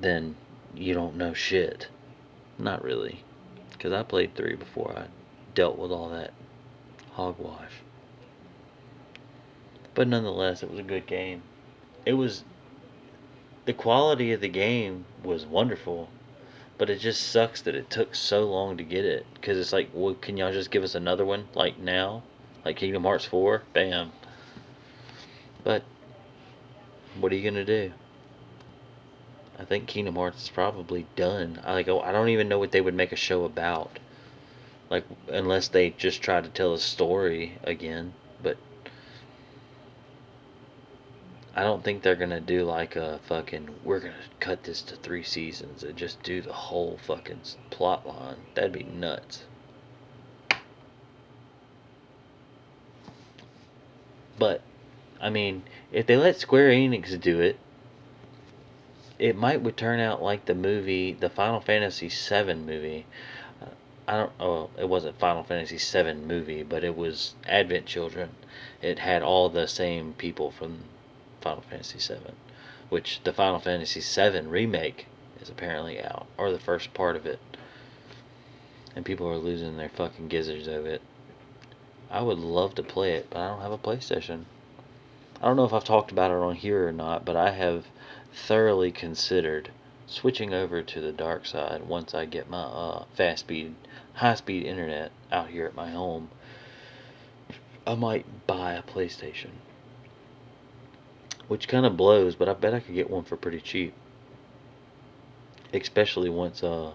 [0.00, 0.36] then
[0.74, 1.88] you don't know shit.
[2.58, 3.24] Not really.
[3.78, 5.06] Cuz I played 3 before I
[5.54, 6.32] dealt with all that
[7.12, 7.72] hogwash.
[9.94, 11.42] But nonetheless, it was a good game.
[12.06, 12.44] It was
[13.64, 16.08] the quality of the game was wonderful,
[16.78, 19.26] but it just sucks that it took so long to get it.
[19.34, 22.22] Because it's like, well, can y'all just give us another one like now,
[22.64, 23.62] like Kingdom Hearts 4?
[23.72, 24.12] Bam.
[25.62, 25.82] But
[27.18, 27.92] what are you gonna do?
[29.60, 31.60] I think Kingdom Hearts is probably done.
[31.62, 33.98] I like I don't even know what they would make a show about.
[34.88, 38.56] Like unless they just try to tell a story again, but
[41.54, 43.68] I don't think they're gonna do like a fucking.
[43.84, 48.38] We're gonna cut this to three seasons and just do the whole fucking plot line.
[48.54, 49.44] That'd be nuts.
[54.38, 54.62] But,
[55.20, 57.58] I mean, if they let Square Enix do it,
[59.20, 63.04] it might would turn out like the movie, the Final Fantasy VII movie.
[63.60, 63.66] Uh,
[64.08, 64.32] I don't.
[64.40, 68.30] Oh, it wasn't Final Fantasy VII movie, but it was Advent Children.
[68.80, 70.84] It had all the same people from
[71.42, 72.32] Final Fantasy VII,
[72.88, 75.06] which the Final Fantasy VII remake
[75.38, 77.40] is apparently out, or the first part of it.
[78.96, 81.02] And people are losing their fucking gizzards over it.
[82.10, 84.44] I would love to play it, but I don't have a PlayStation.
[85.42, 87.86] I don't know if I've talked about it on here or not, but I have
[88.32, 89.70] thoroughly considered
[90.06, 93.74] switching over to the dark side once I get my uh, fast speed,
[94.14, 96.30] high speed internet out here at my home.
[97.86, 99.50] I might buy a PlayStation
[101.50, 103.92] which kind of blows, but I bet I could get one for pretty cheap.
[105.74, 106.92] especially once uh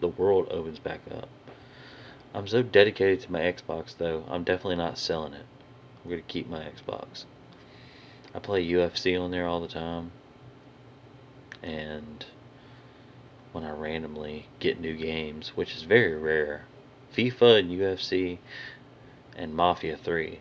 [0.00, 1.26] the world opens back up.
[2.34, 4.24] I'm so dedicated to my Xbox though.
[4.28, 5.46] I'm definitely not selling it.
[6.04, 7.24] I'm gonna keep my Xbox.
[8.34, 10.12] I play UFC on there all the time,
[11.62, 12.24] and
[13.52, 16.64] when I randomly get new games, which is very rare,
[17.16, 18.38] FIFA and UFC
[19.36, 20.38] and Mafia 3.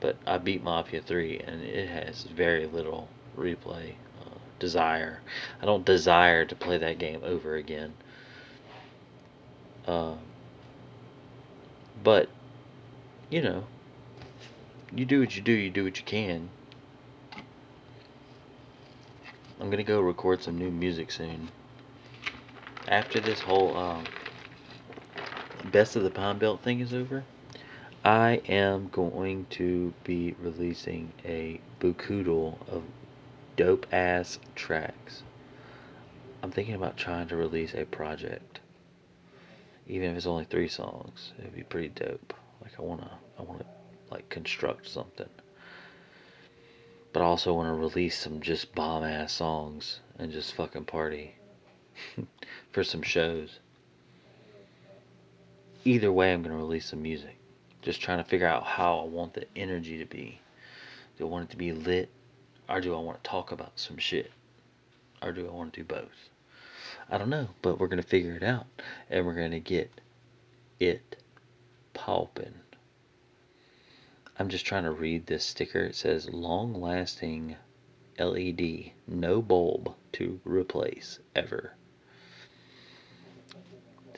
[0.00, 5.20] But I beat Mafia 3 and it has very little replay uh, desire.
[5.60, 7.94] I don't desire to play that game over again.
[9.86, 10.14] Uh,
[12.02, 12.28] but,
[13.30, 13.64] you know,
[14.94, 16.50] you do what you do, you do what you can.
[19.62, 21.48] I'm gonna go record some new music soon.
[22.88, 24.04] After this whole um,
[25.70, 27.22] Best of the Pine Belt thing is over,
[28.04, 32.82] I am going to be releasing a bookudle of
[33.54, 35.22] dope ass tracks.
[36.42, 38.58] I'm thinking about trying to release a project.
[39.86, 42.34] Even if it's only three songs, it'd be pretty dope.
[42.60, 43.66] Like I wanna I wanna
[44.10, 45.28] like construct something.
[47.12, 51.34] But I also wanna release some just bomb ass songs and just fucking party.
[52.72, 53.58] for some shows.
[55.84, 57.36] Either way I'm gonna release some music.
[57.82, 60.40] Just trying to figure out how I want the energy to be.
[61.18, 62.08] Do I want it to be lit?
[62.68, 64.30] Or do I want to talk about some shit?
[65.20, 66.30] Or do I want to do both?
[67.10, 68.66] I don't know, but we're going to figure it out.
[69.10, 69.90] And we're going to get
[70.78, 71.16] it
[71.92, 72.54] popping.
[74.42, 75.84] I'm just trying to read this sticker.
[75.84, 77.54] It says long lasting
[78.18, 81.74] LED, no bulb to replace ever.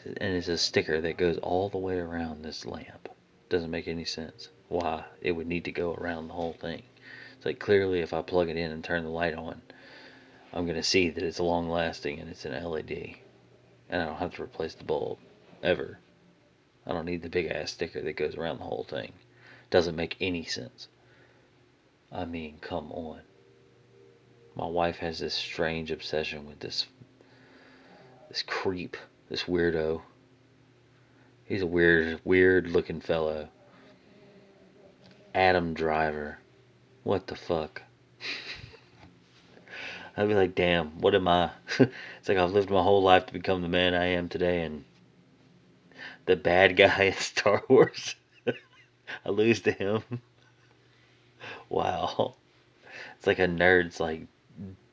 [0.07, 3.11] And it's a sticker that goes all the way around this lamp.
[3.51, 6.85] Doesn't make any sense why it would need to go around the whole thing.
[7.37, 9.61] It's like clearly if I plug it in and turn the light on,
[10.55, 13.17] I'm going to see that it's long lasting and it's an LED.
[13.91, 15.19] And I don't have to replace the bulb
[15.63, 15.99] ever.
[16.87, 19.13] I don't need the big ass sticker that goes around the whole thing.
[19.75, 20.87] Doesn't make any sense.
[22.13, 23.23] I mean, come on.
[24.55, 26.87] My wife has this strange obsession with this
[28.29, 28.97] this creep,
[29.29, 30.03] this weirdo
[31.45, 33.49] He's a weird, weird looking fellow.
[35.35, 36.39] Adam Driver.
[37.03, 37.83] What the fuck?
[40.17, 41.51] I'd be like, damn, what am I?
[41.81, 44.85] it's like I've lived my whole life to become the man I am today, and
[46.27, 48.15] the bad guy in Star Wars.
[49.27, 50.03] I lose to him.
[51.69, 52.37] Wow.
[53.17, 54.27] It's like a nerd's like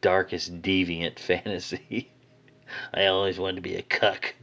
[0.02, 2.12] darkest deviant fantasy.
[2.94, 4.34] I always wanted to be a cuck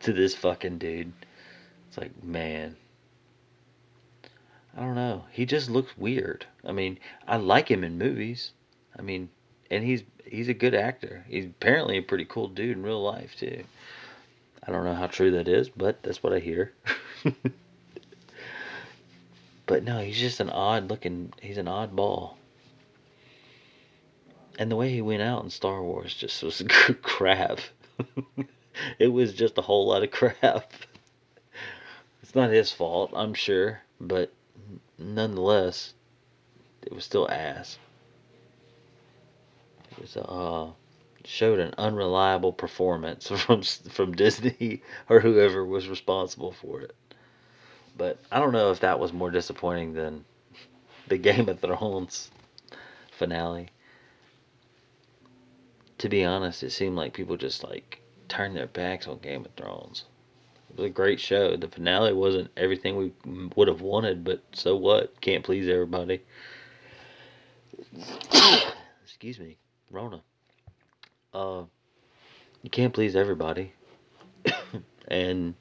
[0.00, 1.12] to this fucking dude.
[1.88, 2.76] It's like, man.
[4.76, 5.24] I don't know.
[5.30, 6.46] He just looks weird.
[6.64, 8.52] I mean, I like him in movies.
[8.98, 9.28] I mean,
[9.70, 11.24] and he's he's a good actor.
[11.28, 13.64] He's apparently a pretty cool dude in real life too.
[14.66, 16.72] I don't know how true that is, but that's what I hear.
[19.66, 21.32] But no, he's just an odd looking.
[21.40, 22.34] He's an oddball.
[24.58, 26.62] And the way he went out in Star Wars just was
[27.02, 27.60] crap.
[28.98, 30.72] it was just a whole lot of crap.
[32.22, 34.32] It's not his fault, I'm sure, but
[34.98, 35.94] nonetheless,
[36.82, 37.78] it was still ass.
[39.90, 40.70] It was uh
[41.24, 46.94] showed an unreliable performance from from Disney or whoever was responsible for it.
[47.96, 50.24] But I don't know if that was more disappointing than
[51.08, 52.30] the Game of Thrones
[53.12, 53.68] finale.
[55.98, 59.52] To be honest, it seemed like people just like turned their backs on Game of
[59.54, 60.04] Thrones.
[60.70, 61.56] It was a great show.
[61.56, 63.12] The finale wasn't everything we
[63.54, 65.20] would have wanted, but so what?
[65.20, 66.20] Can't please everybody.
[69.04, 69.56] Excuse me,
[69.90, 70.20] Rona.
[71.32, 71.62] Uh,
[72.62, 73.72] you can't please everybody,
[75.08, 75.54] and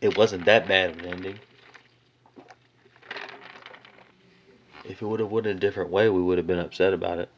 [0.00, 1.38] it wasn't that bad of an ending.
[4.84, 7.28] If it would have went a different way, we would have been upset about it,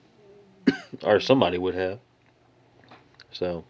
[1.04, 2.00] or somebody would have.
[3.30, 3.64] So.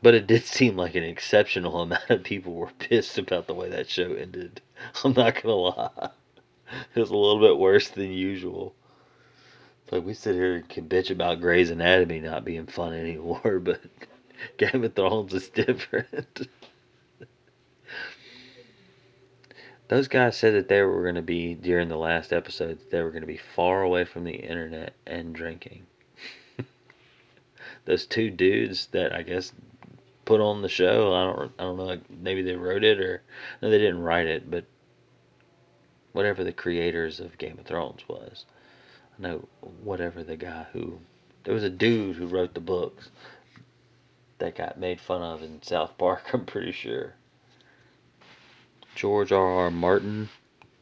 [0.00, 3.68] But it did seem like an exceptional amount of people were pissed about the way
[3.70, 4.60] that show ended.
[5.04, 6.10] I'm not gonna lie.
[6.94, 8.74] It was a little bit worse than usual.
[9.90, 13.80] Like we sit here and can bitch about Grey's Anatomy not being fun anymore, but
[14.58, 16.46] Game of Thrones is different.
[19.88, 23.10] Those guys said that they were going to be, during the last episode, they were
[23.10, 25.86] going to be far away from the internet and drinking.
[27.86, 29.52] Those two dudes that I guess
[30.28, 31.14] put on the show.
[31.14, 31.98] I don't I don't know.
[32.10, 33.22] Maybe they wrote it or
[33.62, 34.66] no, they didn't write it, but
[36.12, 38.44] whatever the creators of Game of Thrones was,
[39.18, 39.48] I know
[39.82, 40.98] whatever the guy who
[41.44, 43.10] There was a dude who wrote the books
[44.36, 47.14] that got made fun of in South Park, I'm pretty sure.
[48.98, 49.46] George R.
[49.46, 49.70] R.
[49.70, 50.28] Martin,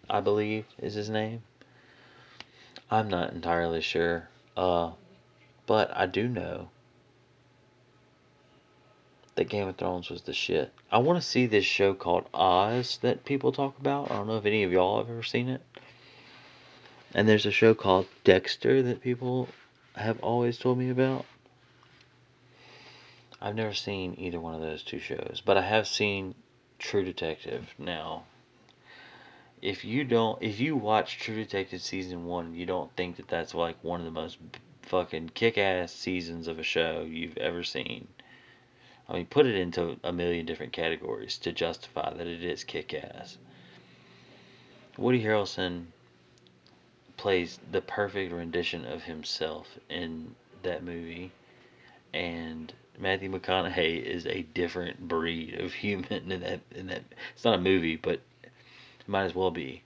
[0.09, 1.43] I believe, is his name.
[2.91, 4.31] I'm not entirely sure.
[4.57, 4.93] Uh,
[5.67, 6.71] but I do know
[9.35, 10.73] that Game of Thrones was the shit.
[10.91, 14.11] I want to see this show called Oz that people talk about.
[14.11, 15.61] I don't know if any of y'all have ever seen it.
[17.13, 19.49] And there's a show called Dexter that people
[19.95, 21.27] have always told me about.
[23.43, 26.35] I've never seen either one of those two shows, but I have seen
[26.79, 28.25] True Detective now.
[29.63, 33.55] If you don't, if you watch True Detective season one, you don't think that that's
[33.55, 34.39] like one of the most
[34.83, 38.07] fucking kick-ass seasons of a show you've ever seen.
[39.09, 43.39] I mean, put it into a million different categories to justify that it is kick-ass.
[44.99, 45.87] Woody Harrelson
[47.17, 51.33] plays the perfect rendition of himself in that movie,
[52.13, 57.03] and Matthew McConaughey is a different breed of human in that in that
[57.35, 59.83] it's not a movie, but it might as well be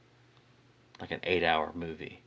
[1.01, 2.23] like an eight hour movie.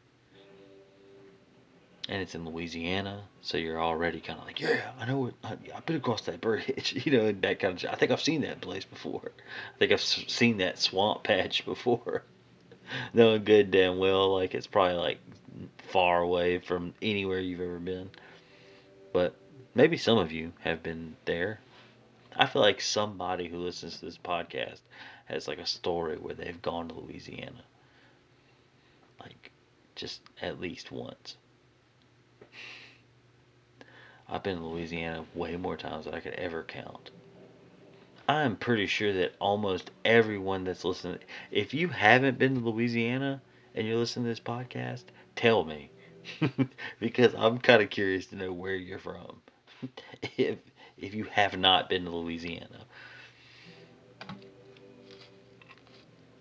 [2.10, 5.36] And it's in Louisiana, so you're already kind of like, yeah, I know it.
[5.42, 7.90] I, I've been across that bridge, you know, that kind of.
[7.90, 9.32] I think I've seen that place before.
[9.76, 12.24] I think I've seen that swamp patch before.
[13.14, 15.20] Knowing good damn well, like it's probably like
[15.78, 18.10] far away from anywhere you've ever been.
[19.14, 19.36] But
[19.76, 21.60] maybe some of you have been there.
[22.36, 24.80] I feel like somebody who listens to this podcast
[25.26, 27.64] has like a story where they've gone to Louisiana.
[29.20, 29.52] Like
[29.96, 31.38] just at least once.
[34.28, 37.12] I've been to Louisiana way more times than I could ever count.
[38.28, 41.20] I'm pretty sure that almost everyone that's listening,
[41.52, 43.42] if you haven't been to Louisiana
[43.76, 45.04] and you're listening to this podcast,
[45.36, 45.90] tell me.
[47.00, 49.42] because I'm kind of curious to know where you're from.
[50.38, 50.58] if
[50.98, 52.86] if you have not been to Louisiana.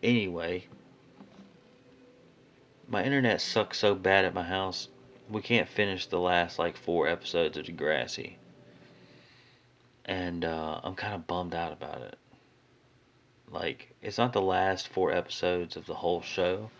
[0.02, 0.64] Anyway,
[2.88, 4.88] my internet sucks so bad at my house.
[5.30, 8.34] We can't finish the last like four episodes of Degrassi.
[10.04, 12.18] And uh, I'm kind of bummed out about it.
[13.50, 16.70] Like, it's not the last four episodes of the whole show,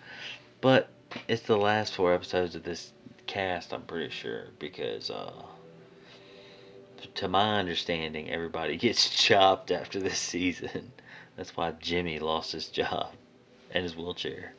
[0.60, 0.88] but
[1.28, 2.92] it's the last four episodes of this
[3.26, 5.32] cast, I'm pretty sure, because uh,
[7.14, 10.92] to my understanding, everybody gets chopped after this season.
[11.36, 13.12] That's why Jimmy lost his job
[13.70, 14.55] and his wheelchair.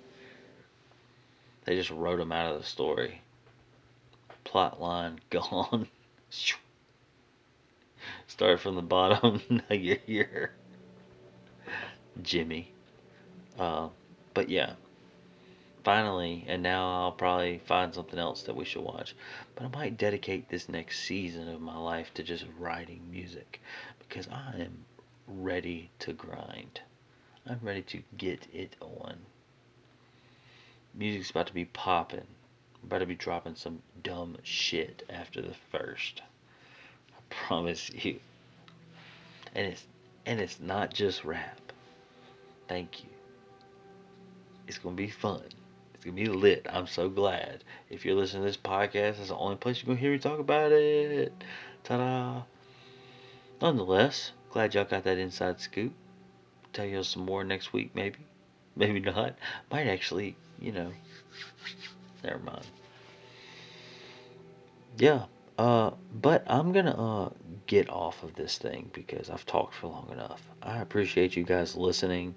[1.66, 3.22] They just wrote him out of the story.
[4.44, 5.88] Plot line gone.
[8.28, 9.42] Start from the bottom.
[9.50, 10.52] now you're here.
[12.22, 12.72] Jimmy.
[13.58, 13.90] Uh,
[14.34, 14.74] but yeah,
[15.84, 19.16] finally, and now I'll probably find something else that we should watch.
[19.56, 23.62] But I might dedicate this next season of my life to just writing music
[24.00, 24.86] because I am
[25.28, 26.82] ready to grind.
[27.46, 29.18] I'm ready to get it on.
[30.94, 32.20] Music's about to be popping.
[32.20, 36.22] I'm about to be dropping some dumb shit after the first.
[37.12, 38.20] I promise you.
[39.56, 39.86] And it's
[40.26, 41.60] and it's not just rap.
[42.68, 43.10] Thank you.
[44.68, 45.44] It's gonna be fun.
[46.04, 46.68] Gonna be lit.
[46.70, 47.64] I'm so glad.
[47.90, 50.40] If you're listening to this podcast, it's the only place you're gonna hear me talk
[50.40, 51.34] about it.
[51.84, 52.44] Ta-da!
[53.62, 55.94] Nonetheless, glad y'all got that inside scoop.
[56.74, 58.20] Tell y'all some more next week, maybe.
[58.76, 59.36] Maybe not.
[59.72, 60.92] Might actually, you know.
[62.24, 62.66] Never mind.
[64.98, 65.26] Yeah.
[65.60, 67.30] Uh, but I'm gonna uh
[67.68, 70.42] get off of this thing because I've talked for long enough.
[70.64, 72.34] I appreciate you guys listening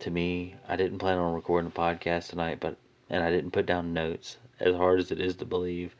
[0.00, 0.54] to me.
[0.68, 2.76] I didn't plan on recording a podcast tonight, but
[3.10, 4.36] and I didn't put down notes.
[4.58, 5.94] As hard as it is to believe,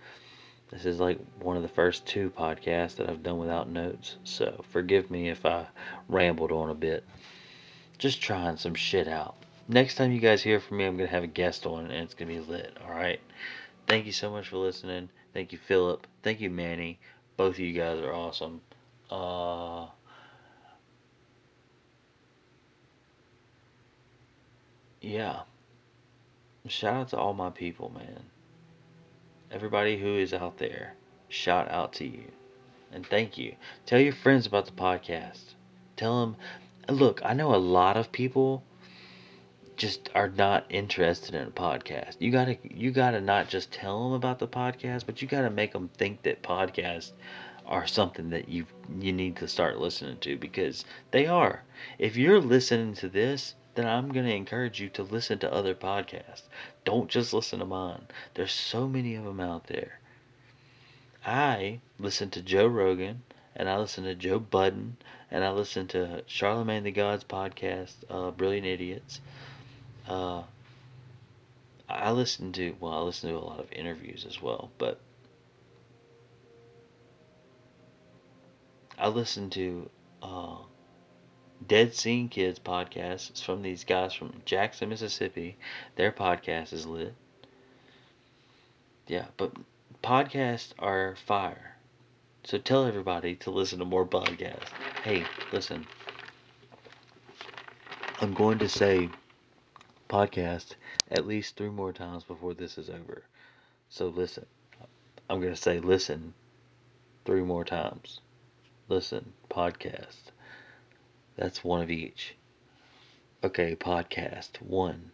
[0.70, 4.16] this is like one of the first two podcasts that I've done without notes.
[4.24, 5.66] So forgive me if I
[6.08, 7.04] rambled on a bit.
[7.98, 9.36] Just trying some shit out.
[9.68, 11.92] Next time you guys hear from me, I'm going to have a guest on and
[11.92, 12.76] it's going to be lit.
[12.84, 13.20] All right.
[13.86, 15.08] Thank you so much for listening.
[15.32, 16.06] Thank you, Philip.
[16.22, 16.98] Thank you, Manny.
[17.36, 18.60] Both of you guys are awesome.
[19.10, 19.86] Uh,
[25.00, 25.42] yeah
[26.70, 28.22] shout out to all my people, man.
[29.50, 30.94] Everybody who is out there,
[31.28, 32.24] shout out to you.
[32.92, 33.54] And thank you.
[33.84, 35.54] Tell your friends about the podcast.
[35.96, 36.36] Tell them,
[36.88, 38.62] look, I know a lot of people
[39.76, 42.16] just are not interested in a podcast.
[42.18, 45.72] You gotta, you gotta not just tell them about the podcast, but you gotta make
[45.72, 47.12] them think that podcasts
[47.66, 48.64] are something that you
[49.00, 51.62] you need to start listening to because they are.
[51.98, 55.74] If you're listening to this, then I'm going to encourage you to listen to other
[55.74, 56.42] podcasts.
[56.84, 58.06] Don't just listen to mine.
[58.34, 60.00] There's so many of them out there.
[61.24, 63.22] I listen to Joe Rogan
[63.54, 64.96] and I listen to Joe Budden
[65.30, 69.20] and I listen to Charlemagne the God's podcast, uh, Brilliant Idiots.
[70.08, 70.42] Uh,
[71.88, 75.00] I listen to well, I listen to a lot of interviews as well, but
[78.98, 79.90] I listen to
[80.22, 80.58] uh,
[81.64, 83.30] Dead Scene Kids podcast.
[83.30, 85.56] It's from these guys from Jackson, Mississippi.
[85.96, 87.14] Their podcast is lit.
[89.06, 89.52] Yeah, but
[90.02, 91.76] podcasts are fire.
[92.44, 94.68] So tell everybody to listen to more podcasts.
[95.02, 95.86] Hey, listen.
[98.20, 99.08] I'm going to say
[100.08, 100.74] podcast
[101.10, 103.22] at least three more times before this is over.
[103.88, 104.46] So listen.
[105.28, 106.34] I'm going to say listen
[107.24, 108.20] three more times.
[108.88, 110.30] Listen, podcast.
[111.36, 112.34] That's one of each.
[113.44, 114.60] Okay, podcast.
[114.62, 115.10] One.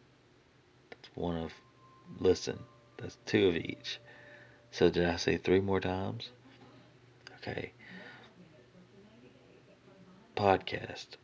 [0.90, 1.52] That's one of
[2.20, 2.58] listen.
[2.98, 3.98] That's two of each.
[4.70, 6.30] So did I say three more times?
[7.38, 7.72] Okay.
[10.36, 11.16] Podcast.